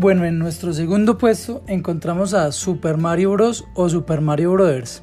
Bueno, 0.00 0.24
en 0.24 0.38
nuestro 0.38 0.72
segundo 0.72 1.18
puesto 1.18 1.64
encontramos 1.66 2.32
a 2.32 2.52
Super 2.52 2.98
Mario 2.98 3.32
Bros. 3.32 3.64
o 3.74 3.88
Super 3.88 4.20
Mario 4.20 4.52
Brothers. 4.52 5.02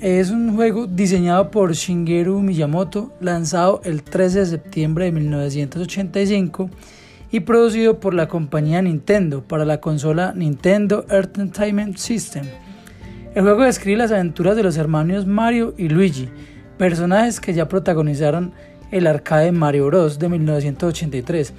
Es 0.00 0.30
un 0.30 0.56
juego 0.56 0.86
diseñado 0.86 1.50
por 1.50 1.74
Shigeru 1.74 2.40
Miyamoto, 2.40 3.12
lanzado 3.20 3.82
el 3.84 4.02
13 4.02 4.38
de 4.38 4.46
septiembre 4.46 5.04
de 5.04 5.12
1985 5.12 6.70
y 7.30 7.40
producido 7.40 8.00
por 8.00 8.14
la 8.14 8.28
compañía 8.28 8.80
Nintendo 8.80 9.42
para 9.46 9.66
la 9.66 9.78
consola 9.82 10.32
Nintendo 10.34 11.04
Entertainment 11.10 11.98
System. 11.98 12.46
El 13.34 13.42
juego 13.42 13.64
describe 13.64 13.98
las 13.98 14.10
aventuras 14.10 14.56
de 14.56 14.62
los 14.62 14.78
hermanos 14.78 15.26
Mario 15.26 15.74
y 15.76 15.90
Luigi, 15.90 16.30
personajes 16.78 17.40
que 17.40 17.52
ya 17.52 17.68
protagonizaron 17.68 18.54
el 18.90 19.06
arcade 19.06 19.52
Mario 19.52 19.88
Bros. 19.88 20.18
de 20.18 20.30
1983 20.30 21.52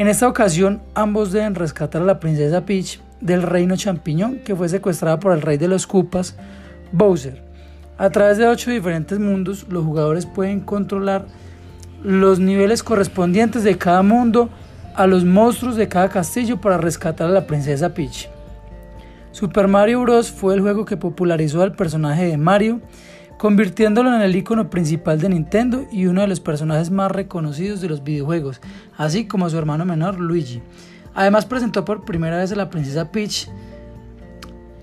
en 0.00 0.08
esta 0.08 0.26
ocasión, 0.26 0.80
ambos 0.94 1.30
deben 1.30 1.54
rescatar 1.54 2.00
a 2.00 2.06
la 2.06 2.20
princesa 2.20 2.64
Peach 2.64 3.00
del 3.20 3.42
reino 3.42 3.76
champiñón 3.76 4.38
que 4.38 4.56
fue 4.56 4.66
secuestrada 4.70 5.20
por 5.20 5.34
el 5.34 5.42
rey 5.42 5.58
de 5.58 5.68
los 5.68 5.86
Koopas, 5.86 6.36
Bowser. 6.90 7.42
A 7.98 8.08
través 8.08 8.38
de 8.38 8.48
ocho 8.48 8.70
diferentes 8.70 9.18
mundos, 9.18 9.66
los 9.68 9.84
jugadores 9.84 10.24
pueden 10.24 10.60
controlar 10.60 11.26
los 12.02 12.38
niveles 12.38 12.82
correspondientes 12.82 13.62
de 13.62 13.76
cada 13.76 14.02
mundo 14.02 14.48
a 14.94 15.06
los 15.06 15.26
monstruos 15.26 15.76
de 15.76 15.88
cada 15.88 16.08
castillo 16.08 16.58
para 16.62 16.78
rescatar 16.78 17.28
a 17.28 17.32
la 17.32 17.46
princesa 17.46 17.92
Peach. 17.92 18.30
Super 19.32 19.68
Mario 19.68 20.00
Bros. 20.00 20.30
fue 20.30 20.54
el 20.54 20.62
juego 20.62 20.86
que 20.86 20.96
popularizó 20.96 21.60
al 21.60 21.72
personaje 21.72 22.24
de 22.24 22.38
Mario 22.38 22.80
convirtiéndolo 23.40 24.14
en 24.14 24.20
el 24.20 24.36
icono 24.36 24.68
principal 24.68 25.18
de 25.18 25.30
Nintendo 25.30 25.86
y 25.90 26.04
uno 26.04 26.20
de 26.20 26.26
los 26.26 26.40
personajes 26.40 26.90
más 26.90 27.10
reconocidos 27.10 27.80
de 27.80 27.88
los 27.88 28.04
videojuegos, 28.04 28.60
así 28.98 29.26
como 29.26 29.48
su 29.48 29.56
hermano 29.56 29.86
menor 29.86 30.20
Luigi. 30.20 30.60
Además 31.14 31.46
presentó 31.46 31.86
por 31.86 32.04
primera 32.04 32.36
vez 32.36 32.52
a 32.52 32.56
la 32.56 32.68
princesa 32.68 33.10
Peach, 33.10 33.48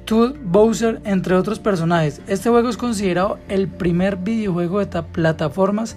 Toad, 0.06 0.34
Bowser, 0.44 1.02
entre 1.06 1.36
otros 1.36 1.60
personajes. 1.60 2.20
Este 2.26 2.50
juego 2.50 2.70
es 2.70 2.78
considerado 2.78 3.38
el 3.48 3.68
primer 3.68 4.16
videojuego 4.16 4.84
de 4.84 5.04
plataformas 5.04 5.96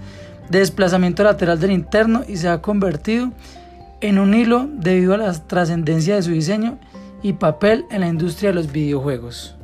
de 0.50 0.58
desplazamiento 0.58 1.24
lateral 1.24 1.58
de 1.60 1.68
Nintendo 1.68 2.24
y 2.28 2.36
se 2.36 2.50
ha 2.50 2.60
convertido 2.60 3.32
en 4.02 4.18
un 4.18 4.34
hilo 4.34 4.68
debido 4.70 5.14
a 5.14 5.16
la 5.16 5.32
trascendencia 5.32 6.16
de 6.16 6.22
su 6.22 6.32
diseño 6.32 6.76
y 7.22 7.32
papel 7.32 7.86
en 7.90 8.02
la 8.02 8.08
industria 8.08 8.50
de 8.50 8.56
los 8.56 8.70
videojuegos. 8.70 9.56